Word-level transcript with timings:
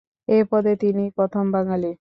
এ 0.27 0.37
পদে 0.51 0.73
তিনিই 0.81 1.09
প্রথম 1.17 1.45
বাঙালি। 1.53 1.89